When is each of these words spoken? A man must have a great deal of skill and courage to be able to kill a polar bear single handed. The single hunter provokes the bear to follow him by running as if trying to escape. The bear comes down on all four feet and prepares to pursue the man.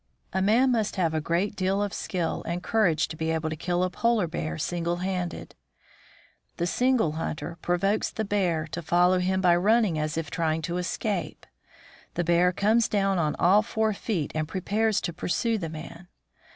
A 0.33 0.41
man 0.41 0.71
must 0.71 0.95
have 0.95 1.13
a 1.13 1.21
great 1.21 1.55
deal 1.55 1.79
of 1.83 1.93
skill 1.93 2.41
and 2.47 2.63
courage 2.63 3.07
to 3.09 3.15
be 3.15 3.29
able 3.29 3.51
to 3.51 3.55
kill 3.55 3.83
a 3.83 3.89
polar 3.91 4.25
bear 4.25 4.57
single 4.57 4.95
handed. 4.95 5.53
The 6.57 6.65
single 6.65 7.11
hunter 7.11 7.59
provokes 7.61 8.09
the 8.09 8.25
bear 8.25 8.65
to 8.71 8.81
follow 8.81 9.19
him 9.19 9.41
by 9.41 9.55
running 9.55 9.99
as 9.99 10.17
if 10.17 10.31
trying 10.31 10.63
to 10.63 10.77
escape. 10.77 11.45
The 12.15 12.23
bear 12.23 12.51
comes 12.51 12.87
down 12.89 13.19
on 13.19 13.35
all 13.35 13.61
four 13.61 13.93
feet 13.93 14.31
and 14.33 14.47
prepares 14.47 15.01
to 15.01 15.13
pursue 15.13 15.59
the 15.59 15.69
man. 15.69 16.07